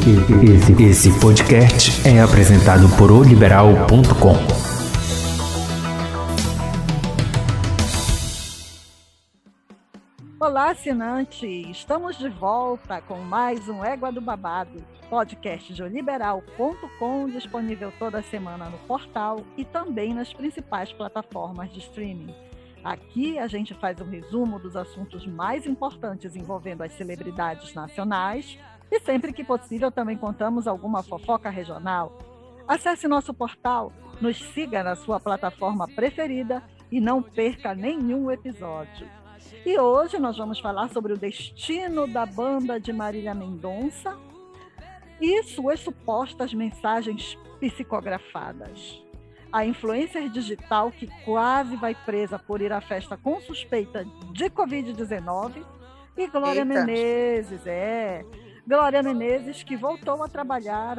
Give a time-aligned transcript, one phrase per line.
[0.00, 4.32] Esse, esse podcast é apresentado por oliberal.com.
[10.40, 11.46] Olá, assinante!
[11.70, 18.70] Estamos de volta com mais um Égua do Babado, podcast de oliberal.com, disponível toda semana
[18.70, 22.34] no portal e também nas principais plataformas de streaming.
[22.82, 28.58] Aqui a gente faz um resumo dos assuntos mais importantes envolvendo as celebridades nacionais
[28.90, 32.18] e sempre que possível também contamos alguma fofoca regional.
[32.66, 39.08] Acesse nosso portal, nos siga na sua plataforma preferida e não perca nenhum episódio.
[39.64, 44.16] E hoje nós vamos falar sobre o destino da banda de Marília Mendonça
[45.20, 49.02] e suas supostas mensagens psicografadas
[49.52, 55.64] a influencer digital que quase vai presa por ir à festa com suspeita de Covid-19
[56.16, 56.64] e Glória Eita.
[56.64, 58.24] Menezes, é.
[58.66, 60.98] Glória Menezes, que voltou a trabalhar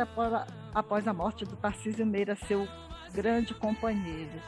[0.73, 2.67] após, a morte do Tarcísio Meira, seu
[3.13, 4.41] grande companheiro.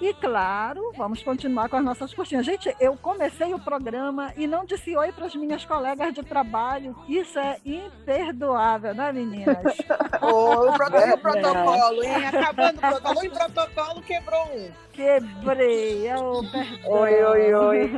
[0.00, 2.44] E claro, vamos continuar com as nossas curtinhas.
[2.44, 6.94] Gente, eu comecei o programa e não disse oi para as minhas colegas de trabalho.
[7.08, 9.56] Isso é imperdoável, né, meninas?
[10.20, 12.26] oh, o, protocolo, hein?
[12.26, 14.70] Acabando o protocolo, e protocolo quebrou um.
[14.92, 16.90] Quebrei, oh, perdão.
[16.92, 17.90] Oi, oi, oi.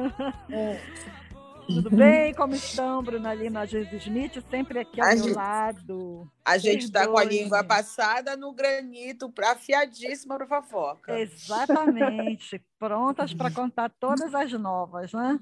[1.68, 2.32] Tudo bem?
[2.32, 4.42] Como estão, Bruna Lima, Jesus Smith?
[4.50, 6.32] Sempre aqui ao a meu gente, lado.
[6.42, 11.20] A gente está com a língua passada no granito, afiadíssima para fofoca.
[11.20, 12.64] Exatamente.
[12.80, 15.38] Prontas para contar todas as novas, né?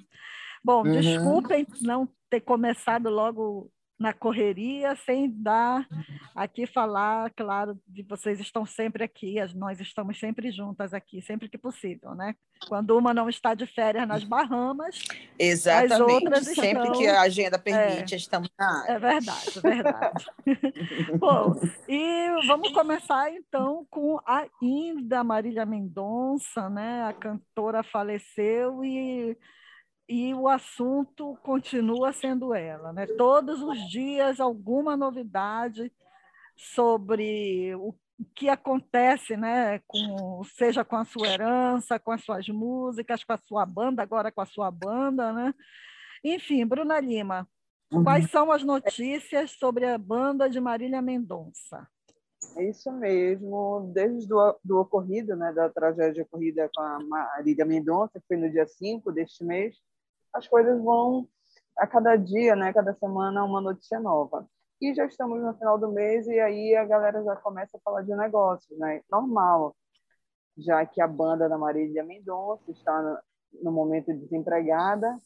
[0.65, 1.01] Bom, uhum.
[1.01, 5.87] desculpem não ter começado logo na correria, sem dar
[6.35, 11.57] aqui falar, claro, de vocês estão sempre aqui, nós estamos sempre juntas aqui, sempre que
[11.57, 12.35] possível, né?
[12.69, 15.03] Quando uma não está de férias nas Bahamas,
[15.39, 15.93] Exatamente.
[15.93, 16.93] as outras sempre estão...
[16.93, 18.93] que a agenda permite, é, estamos na área.
[18.93, 20.27] É verdade, é verdade.
[21.19, 21.55] Bom,
[21.89, 27.05] e vamos começar então com ainda Marília Mendonça, né?
[27.05, 29.37] A cantora faleceu e
[30.09, 32.93] e o assunto continua sendo ela.
[32.93, 33.07] Né?
[33.07, 35.93] Todos os dias, alguma novidade
[36.57, 37.95] sobre o
[38.35, 43.37] que acontece, né, com, seja com a sua herança, com as suas músicas, com a
[43.37, 45.33] sua banda, agora com a sua banda.
[45.33, 45.55] Né?
[46.25, 47.47] Enfim, Bruna Lima,
[47.93, 48.03] uhum.
[48.03, 51.87] quais são as notícias sobre a banda de Marília Mendonça?
[52.57, 58.19] É isso mesmo, desde do, do ocorrido, né, da tragédia ocorrida com a Marília Mendonça,
[58.21, 59.77] que foi no dia 5 deste mês,
[60.37, 61.27] as coisas vão
[61.79, 64.47] a cada dia, né, cada semana uma notícia nova.
[64.81, 68.03] E já estamos no final do mês e aí a galera já começa a falar
[68.03, 69.01] de negócios, né?
[69.11, 69.75] Normal,
[70.57, 73.19] já que a banda da Marília Mendonça está no,
[73.63, 75.17] no momento desempregada,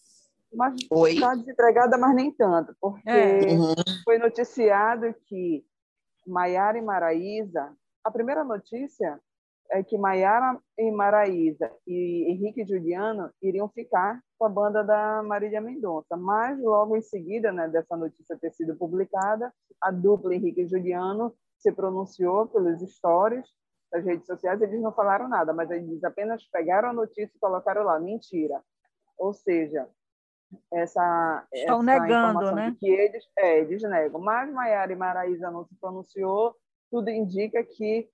[0.53, 1.15] mas Oi.
[1.15, 3.53] está desempregada, mas nem tanto, porque é.
[3.53, 3.75] uhum.
[4.05, 5.65] foi noticiado que
[6.27, 7.73] Maiara e Maraísa,
[8.05, 9.21] a primeira notícia
[9.71, 15.23] é que Maiara e Maraísa e Henrique e Juliano iriam ficar com a banda da
[15.23, 20.63] Marília Mendonça, mas logo em seguida, né, dessa notícia ter sido publicada, a dupla Henrique
[20.63, 23.47] e Juliano se pronunciou pelos stories
[23.93, 27.83] das redes sociais, eles não falaram nada, mas eles apenas pegaram a notícia e colocaram
[27.83, 28.63] lá, mentira.
[29.19, 29.89] Ou seja,
[30.73, 32.77] essa, Estão essa negando, né?
[32.79, 34.21] que eles, é, eles negam.
[34.21, 36.55] Mas Maiara e Maraísa não se pronunciou,
[36.91, 38.09] tudo indica que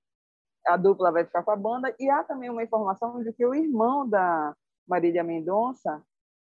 [0.66, 1.94] a dupla vai ficar com a banda.
[1.98, 4.54] E há também uma informação de que o irmão da
[4.86, 6.02] Marília Mendonça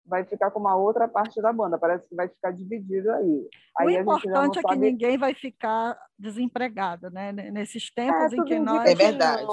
[0.06, 1.78] vai ficar com uma outra parte da banda.
[1.78, 3.50] Parece que vai ficar dividido aí.
[3.78, 7.32] aí o importante é que ninguém vai ficar desempregado, né?
[7.32, 8.90] Nesses tempos é, em que nós...
[8.90, 9.46] É verdade.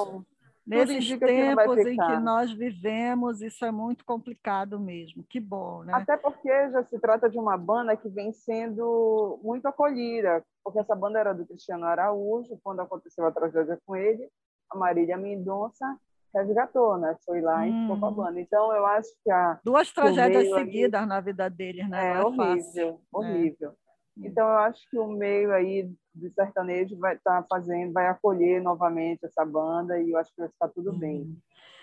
[0.66, 5.24] Nesses tempos que em que nós vivemos, isso é muito complicado mesmo.
[5.28, 5.92] Que bom, né?
[5.94, 10.94] Até porque já se trata de uma banda que vem sendo muito acolhida, porque essa
[10.94, 14.28] banda era do Cristiano Araújo, quando aconteceu a tragédia com ele,
[14.70, 15.96] a Marília Mendonça
[16.34, 17.16] resgatou, né?
[17.24, 17.66] Foi lá hum.
[17.66, 18.40] e ficou com a banda.
[18.40, 19.58] Então, eu acho que a...
[19.64, 22.14] Duas tragédias seguidas na vida deles, né?
[22.14, 23.70] É, é horrível, horrível.
[23.70, 24.26] É.
[24.26, 28.62] Então, eu acho que o meio aí do sertanejo vai estar tá fazendo, vai acolher
[28.62, 31.22] novamente essa banda e eu acho que vai ficar tudo bem.
[31.22, 31.36] Hum.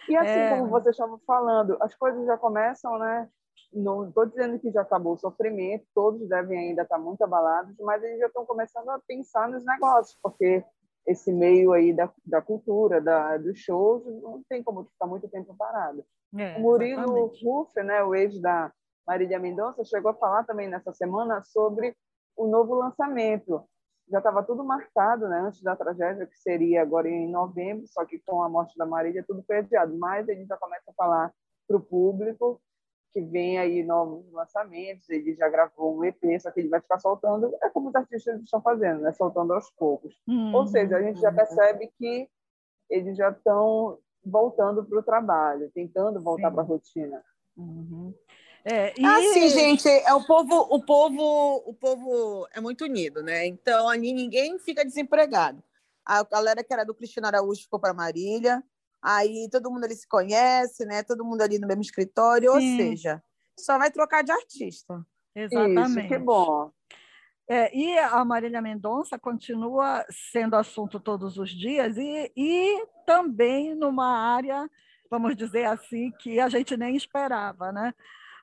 [0.09, 0.57] E assim é.
[0.57, 3.27] como vocês estavam falando, as coisas já começam, né?
[3.73, 8.01] Não estou dizendo que já acabou o sofrimento, todos devem ainda estar muito abalados, mas
[8.01, 10.63] eles já estão começando a pensar nos negócios, porque
[11.07, 15.55] esse meio aí da, da cultura, da, dos shows, não tem como ficar muito tempo
[15.57, 16.05] parado.
[16.37, 18.71] É, o Murilo Ruff, né, o ex da
[19.07, 21.95] Marília Mendonça, chegou a falar também nessa semana sobre
[22.35, 23.63] o novo lançamento.
[24.09, 28.19] Já estava tudo marcado né, antes da tragédia, que seria agora em novembro, só que
[28.19, 29.97] com a morte da Marília tudo foi adiado.
[29.97, 31.33] Mas ele já começa a falar
[31.65, 32.61] para o público
[33.13, 35.09] que vem aí novos lançamentos.
[35.09, 38.41] Ele já gravou um EP, só que ele vai ficar soltando, é como os artistas
[38.41, 39.11] estão fazendo, né?
[39.13, 40.15] soltando aos poucos.
[40.27, 40.53] Uhum.
[40.55, 42.29] Ou seja, a gente já percebe que
[42.89, 47.23] eles já estão voltando para o trabalho, tentando voltar para a rotina.
[47.55, 48.13] Uhum.
[48.63, 49.05] É, e...
[49.05, 53.45] Assim, gente, é o povo, o povo, o povo é muito unido, né?
[53.45, 55.63] Então ali ninguém fica desempregado.
[56.05, 58.63] A galera que era do Cristina Araújo ficou para Marília,
[59.01, 61.03] aí todo mundo ali se conhece, né?
[61.03, 62.55] Todo mundo ali no mesmo escritório, Sim.
[62.55, 63.23] ou seja,
[63.57, 65.05] só vai trocar de artista.
[65.35, 65.99] Exatamente.
[65.99, 66.71] Isso, que bom.
[67.49, 74.17] É, e a Marília Mendonça continua sendo assunto todos os dias e, e também numa
[74.17, 74.69] área,
[75.09, 77.93] vamos dizer assim, que a gente nem esperava, né?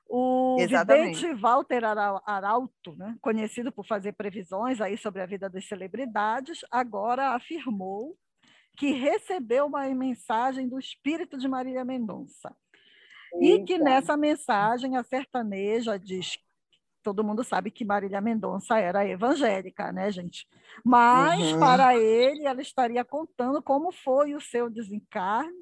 [0.07, 1.19] O Exatamente.
[1.19, 7.29] vidente Walter Arauto, né, conhecido por fazer previsões aí sobre a vida das celebridades, agora
[7.29, 8.15] afirmou
[8.75, 12.55] que recebeu uma mensagem do espírito de Marília Mendonça.
[13.33, 13.45] Eita.
[13.45, 16.37] E que nessa mensagem a sertaneja diz
[17.05, 20.47] todo mundo sabe que Marília Mendonça era evangélica, né, gente?
[20.83, 21.59] Mas uhum.
[21.59, 25.53] para ele ela estaria contando como foi o seu desencarne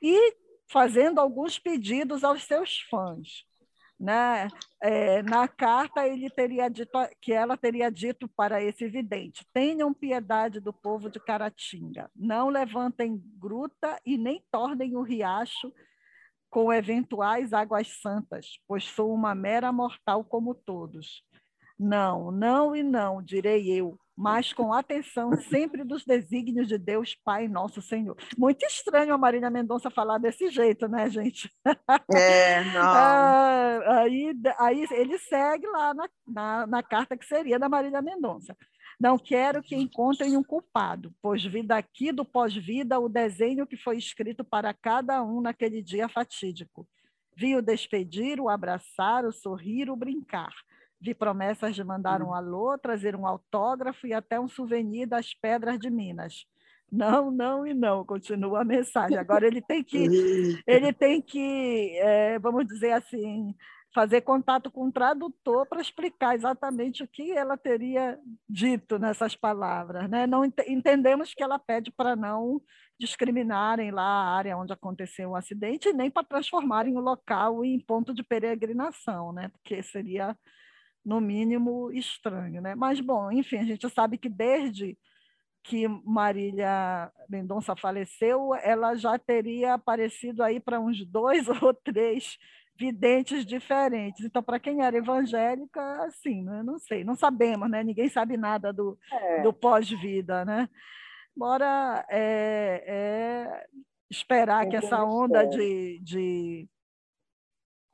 [0.00, 0.36] e
[0.68, 3.44] fazendo alguns pedidos aos seus fãs.
[4.00, 4.48] Né?
[4.80, 10.58] É, na carta ele teria dito que ela teria dito para esse vidente: tenham piedade
[10.58, 15.70] do povo de Caratinga, não levantem gruta e nem tornem o riacho
[16.48, 21.22] com eventuais águas santas, pois sou uma mera mortal como todos.
[21.78, 27.48] Não, não e não, direi eu, mas com atenção sempre dos desígnios de Deus Pai
[27.48, 28.14] Nosso Senhor.
[28.36, 31.50] Muito estranho a Marília Mendonça falar desse jeito, né, gente?
[32.12, 32.82] É, não.
[32.82, 38.54] Ah, aí, aí ele segue lá na, na, na carta que seria da Marília Mendonça.
[39.00, 43.96] Não quero que encontrem um culpado, pois vi daqui do pós-vida o desenho que foi
[43.96, 46.86] escrito para cada um naquele dia fatídico.
[47.34, 50.52] Vi o despedir, o abraçar, o sorrir, o brincar
[51.00, 52.34] Vi promessas de mandar um hum.
[52.34, 56.46] alô, trazer um autógrafo e até um souvenir das pedras de Minas.
[56.90, 59.16] Não, não e não, continua a mensagem.
[59.16, 59.96] Agora ele tem que,
[60.66, 63.54] ele tem que, é, vamos dizer assim,
[63.94, 68.18] fazer contato com o tradutor para explicar exatamente o que ela teria
[68.48, 70.08] dito nessas palavras.
[70.08, 70.26] Né?
[70.26, 72.60] Não ent entendemos que ela pede para não
[72.98, 78.12] discriminarem lá a área onde aconteceu o acidente, nem para transformarem o local em ponto
[78.12, 79.48] de peregrinação, né?
[79.48, 80.36] porque seria
[81.10, 82.76] no mínimo estranho, né?
[82.76, 84.96] Mas bom, enfim, a gente sabe que desde
[85.64, 92.38] que Marília Mendonça faleceu, ela já teria aparecido aí para uns dois ou três
[92.78, 94.24] videntes diferentes.
[94.24, 96.62] Então, para quem era evangélica, assim, né?
[96.62, 97.82] não sei, não sabemos, né?
[97.82, 99.42] Ninguém sabe nada do, é.
[99.42, 100.68] do pós-vida, né?
[101.36, 103.66] Bora é, é
[104.08, 106.68] esperar que essa onda de, de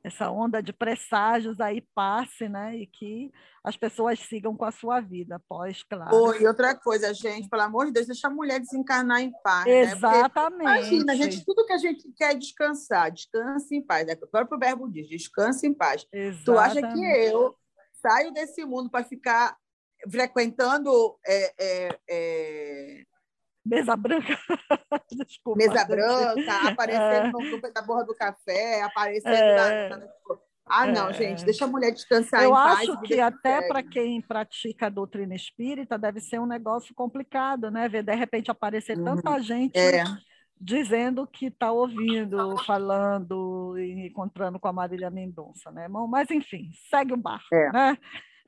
[0.06, 2.76] essa onda de presságios aí passe, né?
[2.76, 3.32] E que
[3.64, 6.14] as pessoas sigam com a sua vida após, claro.
[6.14, 9.67] Oh, e outra coisa, gente, pelo amor de Deus, deixa a mulher desencarnar em paz.
[9.67, 10.64] Exatamente.
[10.64, 10.79] Né?
[10.79, 14.06] Porque, imagina, gente, tudo que a gente quer é descansar, descanse em paz.
[14.06, 14.17] Né?
[14.23, 16.06] O próprio verbo diz, descanse em paz.
[16.12, 16.44] Exatamente.
[16.44, 17.56] Tu acha que eu
[17.94, 19.56] saio desse mundo para ficar
[20.08, 23.05] frequentando é, é, é
[23.67, 24.39] mesa branca.
[25.27, 25.59] Desculpa.
[25.59, 27.51] Mesa branca, aparecendo é.
[27.51, 29.89] no da borra do café, aparecendo é.
[29.89, 30.07] na, na...
[30.69, 31.13] Ah, não, é.
[31.13, 32.89] gente, deixa a mulher descansar Eu em paz.
[32.89, 37.89] Acho que até para quem pratica a doutrina espírita deve ser um negócio complicado, né?
[37.89, 39.05] Ver de repente aparecer uhum.
[39.05, 40.03] tanta gente é.
[40.61, 45.87] dizendo que está ouvindo, falando e encontrando com a Marília Mendonça, né?
[45.87, 47.70] Mas enfim, segue o barco, é.
[47.70, 47.99] né?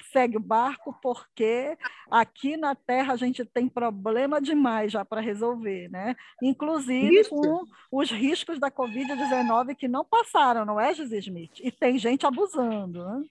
[0.04, 1.76] Segue o barco, porque
[2.10, 6.16] aqui na Terra a gente tem problema demais já para resolver, né?
[6.42, 7.30] Inclusive Isso.
[7.30, 11.60] com os riscos da Covid-19 que não passaram, não é, José Smith?
[11.60, 13.24] E tem gente abusando, né?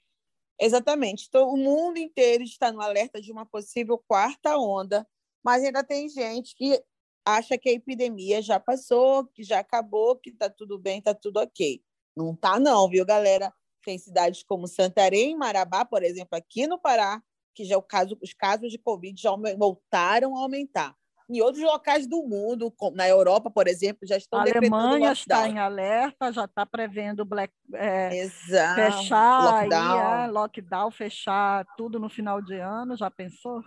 [0.60, 1.26] Exatamente.
[1.28, 5.08] Então, o mundo inteiro está no alerta de uma possível quarta onda,
[5.44, 6.82] mas ainda tem gente que
[7.24, 11.38] acha que a epidemia já passou, que já acabou, que está tudo bem, está tudo
[11.38, 11.82] ok.
[12.16, 13.54] Não está não, viu, galera?
[13.88, 17.22] Tem cidades como Santarém e Marabá, por exemplo, aqui no Pará,
[17.56, 20.94] que já o caso, os casos de Covid já voltaram a aumentar.
[21.30, 25.58] Em outros locais do mundo, na Europa, por exemplo, já estão A Alemanha está em
[25.58, 28.76] alerta, já está prevendo black, é, Exato.
[28.76, 30.00] fechar lockdown.
[30.00, 32.98] Aí, é, lockdown, fechar tudo no final de ano.
[32.98, 33.64] Já pensou?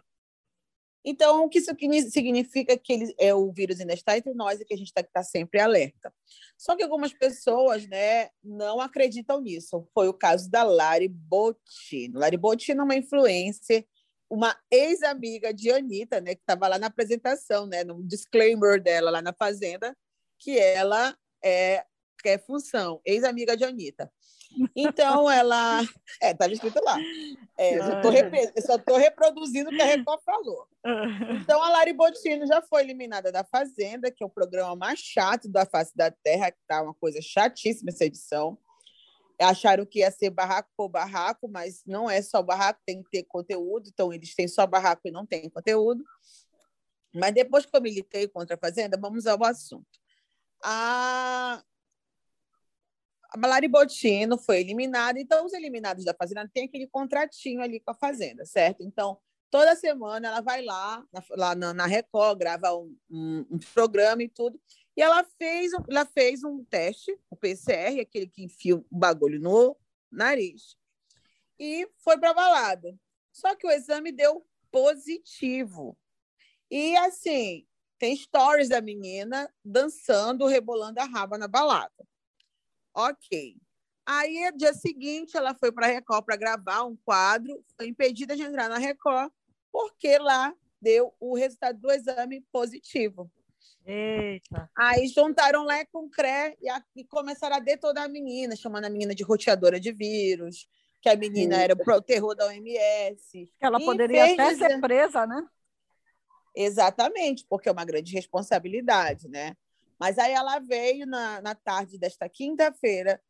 [1.04, 1.74] Então, o que isso
[2.10, 5.02] significa que ele, é, o vírus ainda está entre nós e que a gente está
[5.02, 6.12] tá sempre alerta.
[6.58, 9.88] Só que algumas pessoas né, não acreditam nisso.
[9.94, 12.18] Foi o caso da Lari Bottino.
[12.18, 13.86] Lari Bottino é uma influencer,
[14.28, 19.22] uma ex-amiga de Anitta, né, que estava lá na apresentação, né, no disclaimer dela lá
[19.22, 19.96] na Fazenda,
[20.38, 21.84] que ela é,
[22.24, 24.12] é função, ex-amiga de Anitta.
[24.74, 25.82] Então, ela.
[26.20, 26.98] É, estava escrito lá.
[27.56, 30.66] É, eu só estou reproduzindo o que a Record falou.
[31.40, 35.48] Então, a Lari Bottino já foi eliminada da Fazenda, que é o programa mais chato
[35.48, 38.58] da face da Terra, que está uma coisa chatíssima essa edição.
[39.40, 43.22] Acharam que ia ser barraco por barraco, mas não é só barraco, tem que ter
[43.24, 43.88] conteúdo.
[43.88, 46.04] Então, eles têm só barraco e não tem conteúdo.
[47.14, 49.86] Mas depois que eu militei contra a Fazenda, vamos ao assunto.
[50.62, 51.59] A,
[53.40, 57.90] a Malari Botino foi eliminada, então os eliminados da Fazenda têm aquele contratinho ali com
[57.90, 58.82] a Fazenda, certo?
[58.82, 59.18] Então,
[59.50, 64.22] toda semana ela vai lá, na, lá na, na Record, grava um, um, um, programa
[64.22, 64.60] e tudo,
[64.94, 69.74] e ela fez, ela fez um teste, o PCR, aquele que enfia o bagulho no
[70.12, 70.76] nariz,
[71.58, 72.94] e foi para balada.
[73.32, 75.96] Só que o exame deu positivo.
[76.70, 77.66] E assim,
[77.98, 82.09] tem stories da menina dançando, rebolando a raba na balada.
[82.94, 83.56] Ok.
[84.04, 88.42] Aí, dia seguinte, ela foi para a Record para gravar um quadro, foi impedida de
[88.42, 89.30] entrar na Record,
[89.70, 93.30] porque lá deu o resultado do exame positivo.
[93.84, 94.70] Eita.
[94.76, 98.90] Aí juntaram Lé com Cré e, a, e começaram a detonar a menina, chamando a
[98.90, 100.68] menina de roteadora de vírus,
[101.00, 101.82] que a menina Eita.
[101.82, 103.52] era o terror da OMS.
[103.60, 105.46] Ela poderia até ser presa, né?
[106.54, 109.56] Exatamente, porque é uma grande responsabilidade, né?
[110.00, 113.20] Mas aí ela veio na, na tarde desta quinta-feira,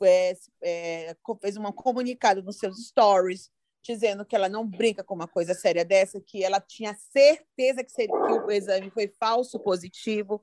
[0.00, 3.50] é, é, fez um comunicado nos seus stories,
[3.82, 7.90] dizendo que ela não brinca com uma coisa séria dessa, que ela tinha certeza que,
[7.90, 10.42] seria, que o exame foi falso positivo,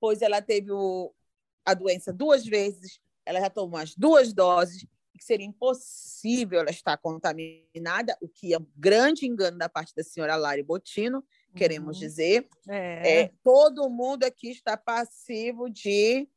[0.00, 1.14] pois ela teve o,
[1.64, 4.84] a doença duas vezes, ela já tomou as duas doses,
[5.16, 10.02] que seria impossível ela estar contaminada, o que é um grande engano da parte da
[10.02, 12.00] senhora Lari Botino, queremos uhum.
[12.00, 12.48] dizer.
[12.68, 13.20] É.
[13.20, 13.30] é.
[13.42, 16.28] todo mundo aqui está passivo de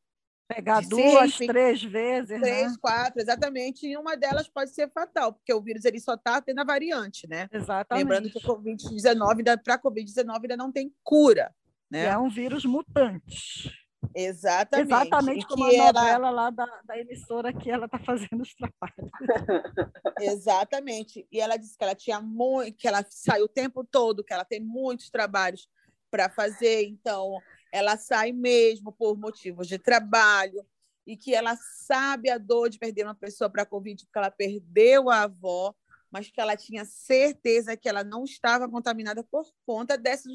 [0.47, 2.77] pegar de duas, três vezes, três, né?
[2.81, 3.85] quatro, exatamente.
[3.85, 7.27] E uma delas pode ser fatal, porque o vírus ele só está tendo a variante,
[7.27, 7.49] né?
[7.51, 8.03] Exatamente.
[8.03, 11.53] Lembrando que o Covid-19 para a Covid-19 ainda não tem cura,
[11.91, 12.03] né?
[12.03, 13.86] E é um vírus mutante.
[14.13, 14.87] Exatamente.
[14.87, 16.29] Exatamente como a novela ela...
[16.29, 19.11] lá da, da, emissora que ela está fazendo os trabalhos.
[20.19, 21.27] Exatamente.
[21.31, 24.45] E ela disse que ela tinha muito, que ela saiu o tempo todo, que ela
[24.45, 25.67] tem muitos trabalhos
[26.09, 27.39] para fazer, então
[27.71, 30.65] ela sai mesmo por motivos de trabalho
[31.05, 34.31] e que ela sabe a dor de perder uma pessoa para a Covid, porque ela
[34.31, 35.73] perdeu a avó,
[36.11, 40.29] mas que ela tinha certeza que ela não estava contaminada por conta dessa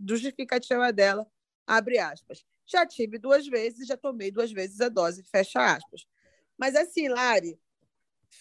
[0.00, 1.26] justificativa dela,
[1.66, 2.44] abre aspas.
[2.66, 6.06] Já tive duas vezes, já tomei duas vezes a dose, fecha aspas.
[6.56, 7.58] Mas assim, Lari,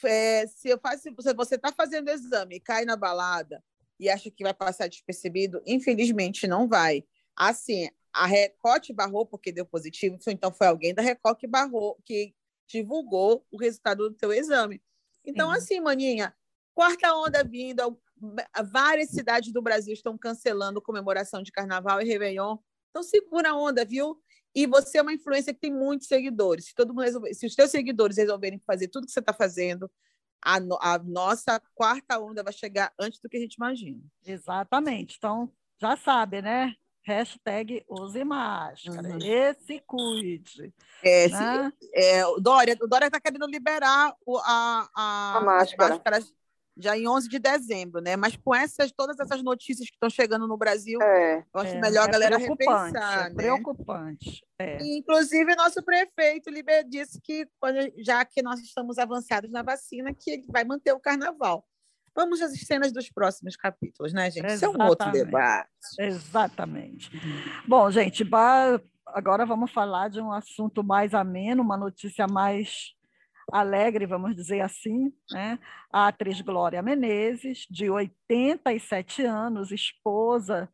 [0.04, 3.64] é, se eu faço, se você está fazendo exame e cai na balada
[4.00, 7.04] e acha que vai passar despercebido, infelizmente não vai.
[7.36, 12.34] Assim, a Record barrou porque deu positivo, então foi alguém da Record que barrou, que
[12.68, 14.82] divulgou o resultado do teu exame.
[15.26, 15.58] Então, Sim.
[15.58, 16.36] assim, maninha,
[16.74, 18.00] quarta onda vindo,
[18.66, 22.58] várias cidades do Brasil estão cancelando comemoração de carnaval e Réveillon.
[22.94, 24.22] Então, segura a onda, viu?
[24.54, 26.66] E você é uma influência que tem muitos seguidores.
[26.66, 29.90] Se, todo mundo resolver, se os teus seguidores resolverem fazer tudo que você está fazendo,
[30.40, 34.00] a, no, a, nossa quarta onda vai chegar antes do que a gente imagina.
[34.24, 35.16] Exatamente.
[35.18, 36.76] Então, já sabe, né?
[37.02, 39.10] Hashtag use máscara.
[39.10, 39.18] Uhum.
[39.20, 40.72] E se cuide.
[41.04, 41.74] É, né?
[41.82, 45.96] se, é, o Dória está querendo liberar o, a, a, a máscara.
[45.96, 46.34] Máscaras
[46.76, 48.16] já em 11 de dezembro, né?
[48.16, 51.82] Mas com essas todas essas notícias que estão chegando no Brasil, é, eu acho é,
[51.82, 53.36] melhor a galera repensar, é né?
[53.36, 54.44] Preocupante.
[54.60, 54.82] É.
[54.82, 57.48] E, inclusive, nosso prefeito Liber disse que,
[58.00, 61.66] já que nós estamos avançados na vacina, que ele vai manter o carnaval.
[62.16, 64.54] Vamos às cenas dos próximos capítulos, né, gente?
[64.54, 65.70] Isso é um outro debate.
[66.00, 67.12] Exatamente.
[67.68, 68.24] Bom, gente,
[69.08, 72.94] agora vamos falar de um assunto mais ameno, uma notícia mais
[73.52, 75.60] alegre, vamos dizer assim, né?
[75.92, 80.70] a atriz Glória Menezes, de 87 anos, esposa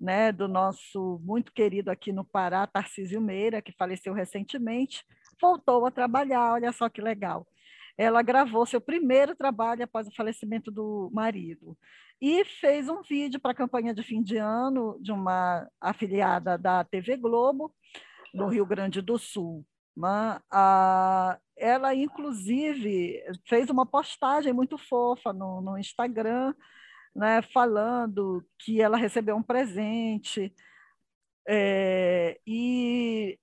[0.00, 5.04] né, do nosso muito querido aqui no Pará, Tarcísio Meira, que faleceu recentemente,
[5.40, 7.46] voltou a trabalhar, olha só que legal.
[7.96, 11.78] Ela gravou seu primeiro trabalho após o falecimento do marido
[12.20, 16.82] e fez um vídeo para a campanha de fim de ano de uma afiliada da
[16.82, 17.72] TV Globo,
[18.32, 19.64] no Rio Grande do Sul.
[19.96, 20.40] Né?
[20.50, 26.52] Ah, ela, inclusive, fez uma postagem muito fofa no, no Instagram,
[27.14, 30.52] né, falando que ela recebeu um presente
[31.48, 33.38] é, e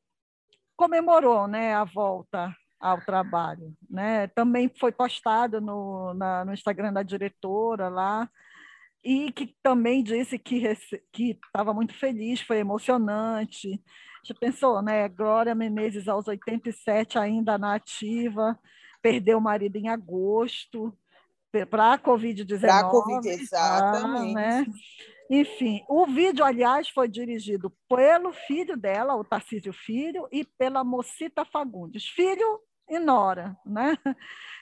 [0.76, 3.74] comemorou né, a volta ao trabalho.
[3.90, 4.28] Né?
[4.28, 8.30] Também foi postado no, na, no Instagram da diretora lá,
[9.02, 10.58] e que também disse que
[11.22, 13.82] estava muito feliz, foi emocionante,
[14.24, 15.08] já pensou, né?
[15.08, 18.60] Glória Menezes aos 87 ainda na ativa.
[19.02, 20.94] perdeu o marido em agosto
[21.70, 22.60] para a Covid-19.
[22.60, 24.38] Para a Covid, exatamente.
[24.38, 24.66] Ah, né?
[25.30, 31.46] Enfim, o vídeo, aliás, foi dirigido pelo filho dela, o Tarcísio Filho, e pela Mocita
[31.46, 32.60] Fagundes, filho
[32.90, 33.96] e nora, né?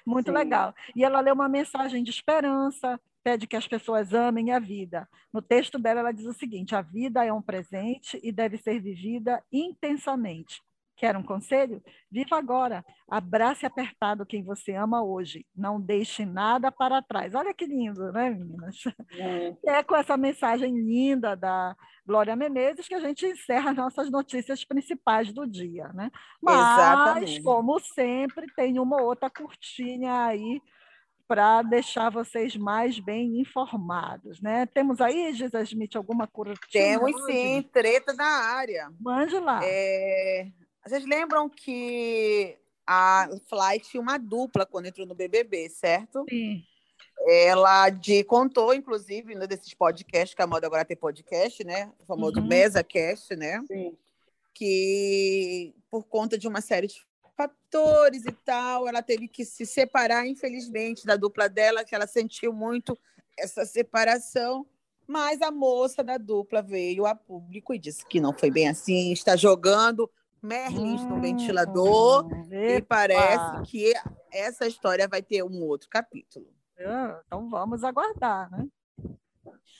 [0.05, 0.37] Muito Sim.
[0.37, 0.75] legal.
[0.95, 5.05] E ela leu uma mensagem de esperança, pede que as pessoas amem a vida.
[5.33, 8.79] No texto dela, ela diz o seguinte: a vida é um presente e deve ser
[8.79, 10.61] vivida intensamente.
[10.95, 11.83] Quer um conselho?
[12.09, 12.85] Viva agora.
[13.11, 15.45] Abrace apertado quem você ama hoje.
[15.53, 17.35] Não deixe nada para trás.
[17.35, 18.77] Olha que lindo, né, meninas?
[19.11, 24.09] É, é com essa mensagem linda da Glória Menezes que a gente encerra as nossas
[24.09, 26.09] notícias principais do dia, né?
[26.41, 27.43] Mas, Exatamente.
[27.43, 30.61] como sempre, tem uma outra curtinha aí
[31.27, 34.65] para deixar vocês mais bem informados, né?
[34.65, 36.97] Temos aí, Gisa Smith, alguma curtinha?
[36.99, 37.25] Temos hoje?
[37.25, 38.89] sim, treta na área.
[38.99, 39.59] Mande lá.
[39.63, 40.47] É...
[40.85, 46.23] Vocês lembram que a Flight tinha uma dupla quando entrou no BBB, certo?
[46.29, 46.63] Sim.
[47.27, 51.91] Ela de, contou, inclusive, um desses podcasts, que a moda agora tem podcast, né?
[51.99, 52.47] O famoso uhum.
[52.47, 53.61] MesaCast, né?
[53.67, 53.97] Sim.
[54.53, 57.05] Que por conta de uma série de
[57.37, 62.51] fatores e tal, ela teve que se separar, infelizmente, da dupla dela, que ela sentiu
[62.51, 62.97] muito
[63.37, 64.65] essa separação.
[65.05, 69.13] Mas a moça da dupla veio a público e disse que não foi bem assim,
[69.13, 70.09] está jogando
[70.41, 73.93] Merlins hum, no ventilador e parece que
[74.33, 76.47] essa história vai ter um outro capítulo.
[76.79, 78.67] Ah, então vamos aguardar, né?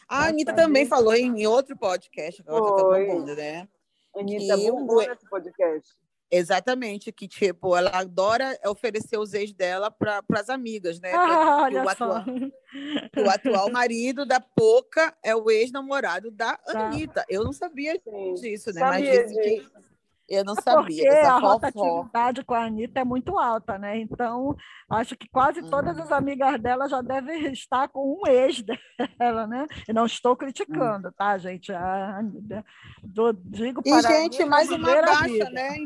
[0.07, 3.67] A Anitta também falou em outro podcast, que ela tá mundo, né?
[4.15, 5.97] Anitta que bombou nesse podcast.
[6.29, 11.13] Exatamente, que tipo, ela adora oferecer os ex dela para as amigas, né?
[11.13, 12.23] Ah, olha o, atual,
[13.25, 16.87] o atual marido da Poca é o ex-namorado da tá.
[16.87, 17.25] Anitta.
[17.29, 18.33] Eu não sabia Sim.
[18.33, 18.79] disso, né?
[18.81, 19.87] Sabia Mas disse que
[20.29, 21.03] eu não sabia.
[21.03, 23.97] Porque a rotatividade com a Anitta é muito alta, né?
[23.97, 24.55] Então,
[24.89, 26.03] acho que quase todas uhum.
[26.03, 29.65] as amigas dela já devem estar com um ex dela, né?
[29.87, 31.71] E não estou criticando, tá, gente?
[31.71, 32.65] A Anitta,
[33.01, 35.77] do, digo e, gente, mais uma baixa, né?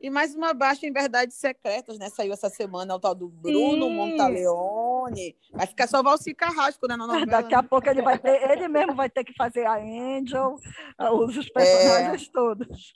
[0.00, 2.08] E mais uma baixa em Verdades Secretas, né?
[2.08, 3.94] Saiu essa semana o tal do Bruno Sim.
[3.94, 5.36] Montaleone.
[5.52, 6.96] Vai ficar só Valci Carrasco, né?
[6.96, 10.56] Novela, Daqui a pouco ele vai ter, ele mesmo vai ter que fazer a Angel,
[11.12, 12.32] os personagens é...
[12.32, 12.94] todos.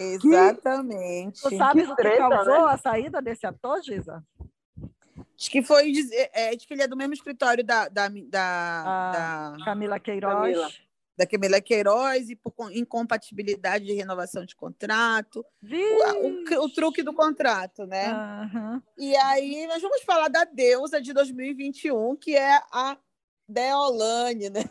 [0.00, 1.42] Exatamente.
[1.42, 2.72] Que, tu sabes que o que treta, causou né?
[2.72, 4.24] a saída desse ator, Giza?
[5.38, 9.52] Acho que foi dizer, é, acho que ele é do mesmo escritório da, da, da,
[9.52, 10.56] da Camila Queiroz.
[10.56, 10.85] Camila.
[11.16, 15.44] Da Camila Queiroz e por incompatibilidade de renovação de contrato.
[15.62, 18.12] O, o, o, truque do contrato, né?
[18.12, 18.82] Uhum.
[18.98, 22.98] E aí nós vamos falar da deusa de 2021, que é a
[23.48, 24.64] Deolane, né?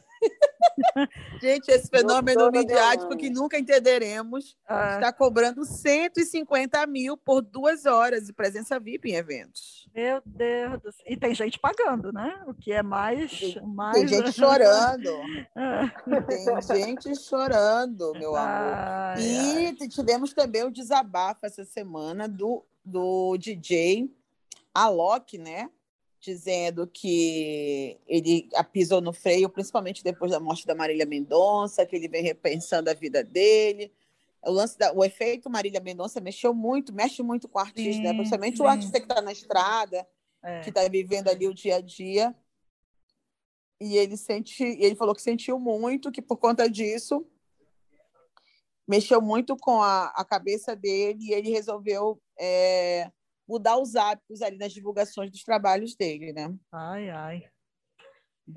[1.42, 4.96] Gente, esse fenômeno midiático que nunca entenderemos ah.
[4.96, 9.88] está cobrando 150 mil por duas horas de presença VIP em eventos.
[9.94, 11.06] Meu Deus do céu.
[11.08, 12.44] E tem gente pagando, né?
[12.48, 13.32] O que é mais.
[13.32, 13.98] Tem, mais...
[13.98, 15.12] tem gente chorando.
[16.68, 19.20] tem gente chorando, meu amor.
[19.20, 24.10] E tivemos também o desabafo essa semana do, do DJ
[24.74, 25.70] Alok, né?
[26.26, 32.08] Dizendo que ele pisou no freio, principalmente depois da morte da Marília Mendonça, que ele
[32.08, 33.94] vem repensando a vida dele.
[34.44, 37.94] O, lance da, o efeito Marília Mendonça mexeu muito, mexe muito com o artista, né?
[37.94, 38.14] sim, né?
[38.14, 38.64] principalmente sim.
[38.64, 40.08] o artista que está na estrada,
[40.44, 40.62] é.
[40.62, 42.36] que está vivendo ali o dia a dia.
[43.80, 47.26] E ele sente, ele falou que sentiu muito, que por conta disso
[48.88, 53.12] mexeu muito com a, a cabeça dele e ele resolveu é,
[53.48, 56.54] mudar os hábitos ali nas divulgações dos trabalhos dele, né?
[56.72, 57.44] Ai, ai.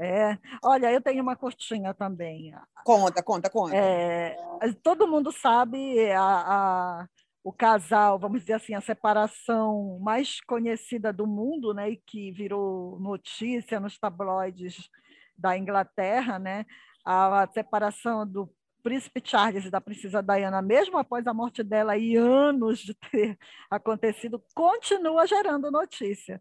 [0.00, 2.52] É, olha, eu tenho uma curtinha também.
[2.84, 3.74] Conta, conta, conta.
[3.74, 4.36] É,
[4.82, 7.08] todo mundo sabe a, a,
[7.42, 13.00] o casal, vamos dizer assim, a separação mais conhecida do mundo, né, e que virou
[13.00, 14.90] notícia nos tabloides
[15.36, 16.66] da Inglaterra, né,
[17.02, 18.52] a, a separação do
[18.88, 23.38] príncipe Charles e da princesa Diana, mesmo após a morte dela e anos de ter
[23.70, 26.40] acontecido, continua gerando notícia.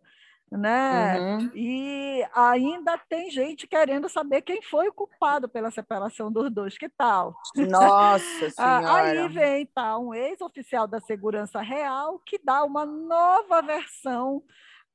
[0.49, 1.19] Né?
[1.19, 1.51] Uhum.
[1.53, 6.77] E ainda tem gente querendo saber quem foi o culpado pela separação dos dois.
[6.77, 7.35] Que tal?
[7.53, 8.93] Nossa Senhora!
[8.93, 14.41] Aí vem tá, um ex-oficial da Segurança Real que dá uma nova versão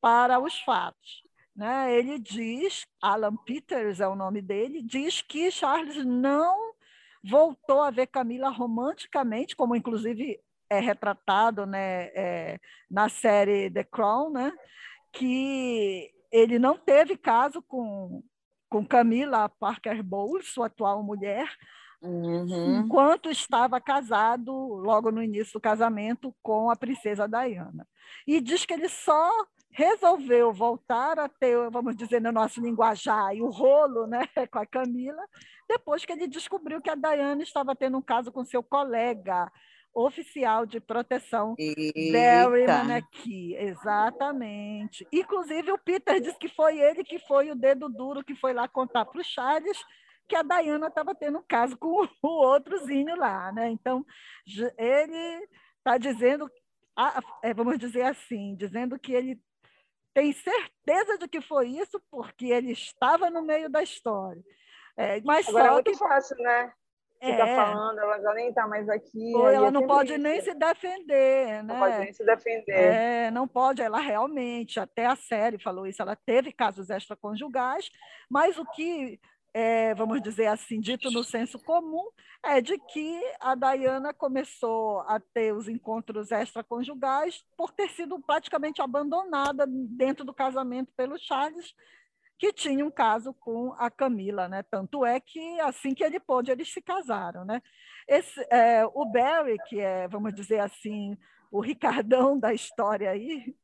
[0.00, 1.22] para os fatos.
[1.54, 1.94] Né?
[1.98, 6.72] Ele diz, Alan Peters é o nome dele, diz que Charles não
[7.22, 12.58] voltou a ver Camila romanticamente, como inclusive é retratado né, é,
[12.90, 14.52] na série The Crown, né,
[15.12, 18.22] que ele não teve caso com,
[18.68, 21.46] com Camila Parker Bowles, sua atual mulher,
[22.00, 22.80] uhum.
[22.80, 27.86] enquanto estava casado, logo no início do casamento, com a princesa Diana.
[28.26, 29.30] E diz que ele só
[29.72, 35.22] resolveu voltar a ter, vamos dizer, no nosso linguajar, o rolo né, com a Camila,
[35.68, 39.50] depois que ele descobriu que a Diana estava tendo um caso com seu colega
[39.94, 42.12] oficial de proteção, Eita.
[42.12, 43.54] Barry.
[43.56, 45.06] Exatamente.
[45.12, 48.66] Inclusive, o Peter disse que foi ele que foi o dedo duro que foi lá
[48.68, 49.78] contar para o Charles
[50.28, 51.88] que a Diana estava tendo um caso com
[52.22, 53.70] o outrozinho lá, né?
[53.70, 54.04] Então,
[54.78, 56.50] ele está dizendo,
[57.42, 59.40] é, vamos dizer assim, dizendo que ele
[60.14, 64.42] tem certeza de que foi isso porque ele estava no meio da história.
[64.96, 65.98] É, mas Agora só é muito que...
[65.98, 66.72] fácil, né?
[67.22, 67.54] Fica é.
[67.54, 69.32] falando, ela já nem está mais aqui.
[69.36, 71.62] Ou ela não pode nem se defender, né?
[71.62, 72.72] Não pode nem se defender.
[72.72, 77.88] É, não pode, ela realmente, até a série falou isso, ela teve casos extraconjugais,
[78.28, 79.20] mas o que
[79.54, 82.08] é, vamos dizer assim, dito no senso comum,
[82.44, 88.80] é de que a Diana começou a ter os encontros extraconjugais por ter sido praticamente
[88.80, 91.74] abandonada dentro do casamento pelo Charles,
[92.38, 94.64] que tinha um caso com a Camila, né?
[94.68, 97.62] Tanto é que assim que ele pôde, eles se casaram, né?
[98.08, 101.16] Esse, é, o Barry, que é, vamos dizer assim,
[101.52, 103.54] o Ricardão da história aí,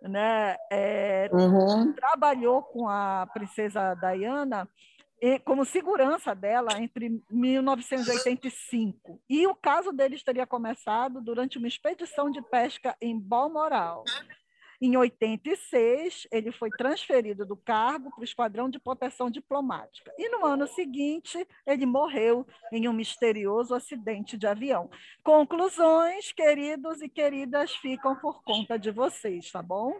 [0.00, 0.56] né?
[0.70, 1.92] É, uhum.
[1.92, 4.66] Trabalhou com a princesa Diana
[5.44, 9.22] como segurança dela entre 1985.
[9.30, 14.04] E o caso deles teria começado durante uma expedição de pesca em Balmoral.
[14.80, 20.12] Em 86, ele foi transferido do cargo para o Esquadrão de Proteção Diplomática.
[20.18, 24.90] E no ano seguinte, ele morreu em um misterioso acidente de avião.
[25.22, 29.94] Conclusões, queridos e queridas, ficam por conta de vocês, tá bom?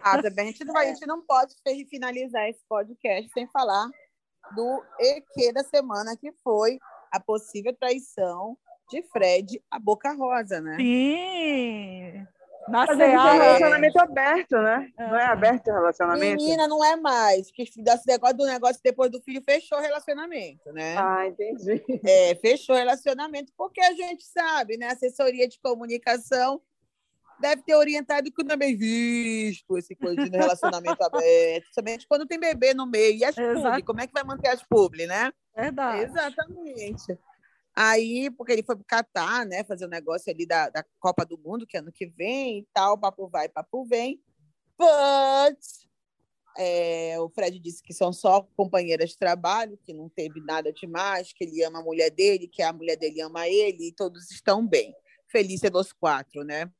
[0.00, 1.56] Ah, também a gente não, vai, a gente não pode
[1.90, 3.90] finalizar esse podcast sem falar
[4.54, 6.78] do EQ da semana, que foi
[7.12, 8.56] a possível traição
[8.90, 10.76] de Fred a Boca Rosa, né?
[10.76, 12.26] Sim!
[12.68, 14.90] Na Mas é um relacionamento aberto, né?
[14.98, 15.06] É.
[15.06, 16.42] Não é aberto o relacionamento?
[16.42, 17.50] Menina, não é mais.
[17.52, 20.96] Que esse negócio do negócio depois do filho fechou o relacionamento, né?
[20.98, 21.84] Ah, entendi.
[22.04, 24.88] É, fechou o relacionamento, porque a gente sabe, né?
[24.88, 26.60] Assessoria de comunicação
[27.40, 32.26] deve ter orientado que não é bem visto esse coisa de relacionamento aberto, somente quando
[32.26, 33.16] tem bebê no meio.
[33.16, 35.32] E as publi, como é que vai manter as publi, né?
[35.54, 36.04] Verdade.
[36.04, 37.18] Exatamente.
[37.74, 40.82] Aí, porque ele foi para o Catar, né, fazer o um negócio ali da, da
[40.98, 44.18] Copa do Mundo, que é ano que vem e tal, papo vai, papo vem.
[44.78, 45.60] But
[46.58, 51.32] é, o Fred disse que são só companheiras de trabalho, que não teve nada demais,
[51.32, 54.66] que ele ama a mulher dele, que a mulher dele ama ele, e todos estão
[54.66, 54.94] bem.
[55.28, 56.70] Felícia dos quatro, né?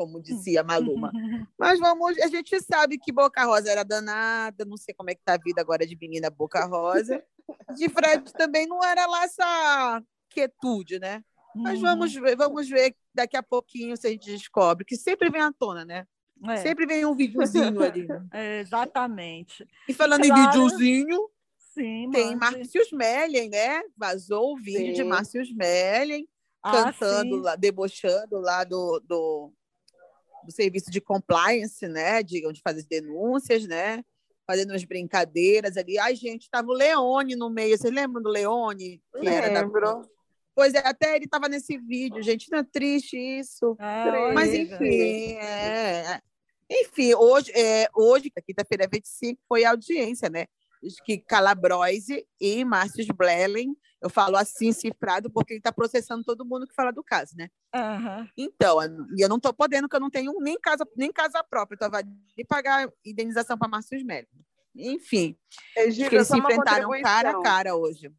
[0.00, 1.12] Como dizia Maluma.
[1.58, 5.20] Mas vamos, a gente sabe que Boca Rosa era danada, não sei como é que
[5.22, 7.22] tá a vida agora de menina Boca Rosa.
[7.76, 11.22] De Fred também não era lá essa quietude, né?
[11.54, 15.42] Mas vamos ver, vamos ver daqui a pouquinho se a gente descobre, que sempre vem
[15.42, 16.06] à tona, né?
[16.48, 16.56] É.
[16.56, 18.06] Sempre vem um videozinho ali.
[18.06, 18.26] Né?
[18.32, 19.68] É, exatamente.
[19.86, 20.40] E falando claro.
[20.40, 21.28] em videozinho,
[21.74, 23.82] Sim, tem Márcio Mellen, né?
[23.94, 24.92] Vazou o vídeo sim.
[24.94, 26.26] de Márcio Mellen
[26.62, 29.52] ah, cantando, lá, debochando lá do, do,
[30.44, 32.22] do serviço de compliance, né?
[32.22, 34.04] De onde faz as denúncias, né?
[34.46, 35.98] Fazendo umas brincadeiras ali.
[35.98, 37.76] Ai, gente, estava o Leone no meio.
[37.76, 39.00] Vocês lembram do Leone?
[39.12, 39.32] Que Lembro.
[39.32, 40.02] Era da...
[40.54, 42.50] Pois é, até ele estava nesse vídeo, gente.
[42.50, 43.76] Não é triste isso.
[43.78, 46.04] É, Mas, enfim, é...
[46.16, 46.20] é.
[46.70, 50.46] Enfim, hoje, é, hoje quinta-feira 25, foi a audiência, né?
[51.04, 56.66] Que Calabrose e Márcio Blelen, eu falo assim cifrado porque ele está processando todo mundo
[56.66, 57.48] que fala do caso, né?
[57.74, 58.28] Uhum.
[58.36, 58.78] Então,
[59.16, 61.90] e eu não estou podendo, porque eu não tenho nem casa, nem casa própria, então
[61.90, 62.02] vai
[62.48, 64.26] pagar indenização para Márcio Blelen.
[64.74, 65.36] Enfim,
[65.76, 68.10] Egílio, eles se enfrentaram cara a cara hoje.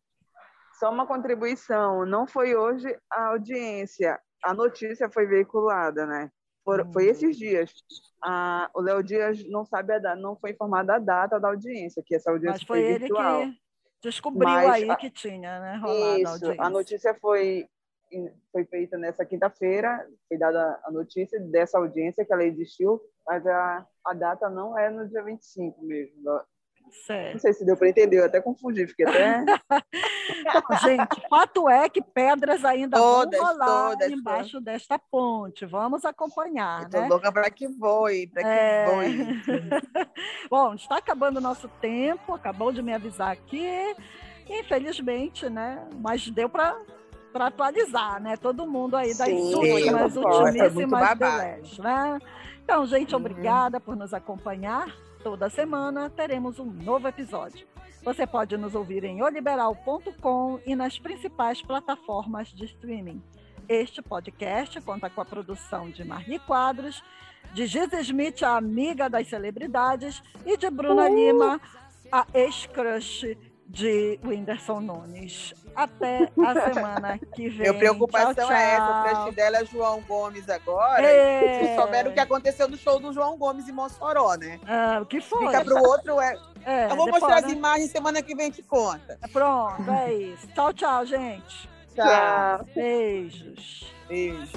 [0.78, 6.32] Só uma contribuição, não foi hoje a audiência, a notícia foi veiculada, né?
[6.75, 7.73] Foi, foi esses dias.
[8.23, 12.03] Ah, o Léo Dias não sabe a data, não foi informado a data da audiência,
[12.05, 13.41] que essa audiência Mas foi, foi virtual.
[13.41, 13.62] ele que
[14.03, 15.77] descobriu Mas, aí que tinha, né?
[15.77, 17.67] Rolado isso, a, a notícia foi
[18.51, 23.88] foi feita nessa quinta-feira, foi dada a notícia dessa audiência que ela existiu, mas a,
[24.03, 26.21] a data não é no dia 25 mesmo,
[26.91, 27.34] Certo.
[27.34, 29.45] Não sei se deu para entender, eu até confundi, fiquei até.
[30.84, 34.65] Gente, fato é que pedras ainda todas, vão rolar todas, embaixo todas.
[34.65, 35.65] desta ponte.
[35.65, 36.84] Vamos acompanhar.
[36.84, 37.08] Estou né?
[37.08, 38.86] louca para que voe, para que é...
[38.86, 39.41] voe.
[40.49, 43.95] Bom, está acabando o nosso tempo, acabou de me avisar aqui.
[44.49, 45.88] Infelizmente, né?
[45.95, 46.77] Mas deu para
[47.32, 48.36] para atualizar, né?
[48.36, 52.19] Todo mundo aí das Sim, últimas, ultimíssimas é né?
[52.62, 53.21] Então, gente, uhum.
[53.21, 57.67] obrigada por nos acompanhar Toda semana teremos um novo episódio.
[58.03, 63.21] Você pode nos ouvir em oliberal.com e nas principais plataformas de streaming.
[63.69, 67.03] Este podcast conta com a produção de Marli Quadros,
[67.53, 71.15] de Giz Smith, a amiga das celebridades, e de Bruna uh!
[71.15, 71.62] Lima,
[72.12, 73.38] a ex-crush
[73.71, 75.53] de Whindersson Nunes.
[75.73, 77.60] Até a semana que vem.
[77.60, 78.55] Minha preocupação tchau, tchau.
[78.55, 78.91] é essa.
[78.91, 81.07] O crush dela é João Gomes agora.
[81.07, 81.39] É.
[81.39, 84.60] Vocês souberam o que aconteceu no show do João Gomes em Mossoró, né?
[84.67, 85.47] Ah, o que foi?
[85.47, 86.19] Fica pro outro.
[86.19, 86.38] É...
[86.65, 87.47] é Eu vou depois, mostrar né?
[87.47, 89.17] as imagens semana que vem te conta.
[89.31, 90.47] Pronto, é isso.
[90.47, 91.69] Tchau, tchau, gente.
[91.95, 92.65] Tchau.
[92.75, 93.93] Beijos.
[94.10, 94.49] Beijos.